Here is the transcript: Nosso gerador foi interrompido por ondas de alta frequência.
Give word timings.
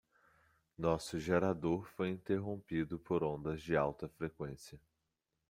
Nosso 0.79 1.19
gerador 1.19 1.87
foi 1.91 2.09
interrompido 2.09 2.97
por 2.97 3.23
ondas 3.23 3.61
de 3.61 3.77
alta 3.77 4.09
frequência. 4.09 4.81